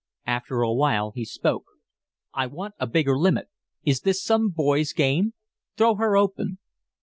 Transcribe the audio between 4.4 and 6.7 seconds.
boy's game? Throw her open."